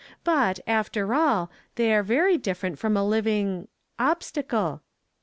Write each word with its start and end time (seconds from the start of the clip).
But 0.23 0.59
after 0.65 1.13
all, 1.13 1.51
they 1.75 1.93
are 1.93 2.01
very 2.01 2.35
different 2.35 2.79
from 2.79 2.97
a 2.97 3.05
living 3.07 3.67
obstacle." 3.99 4.81